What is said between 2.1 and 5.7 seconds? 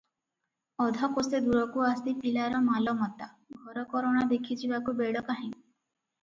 ପିଲାର ମାଲମତା, ଘରକରଣା ଦେଖିଯିବାକୁ ବେଳ କାହିଁ।